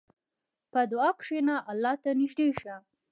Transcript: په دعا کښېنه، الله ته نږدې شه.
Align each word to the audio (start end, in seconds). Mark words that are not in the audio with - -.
په 0.71 0.79
دعا 0.91 1.09
کښېنه، 1.19 1.55
الله 1.71 1.93
ته 2.03 2.09
نږدې 2.19 2.49
شه. 2.59 2.75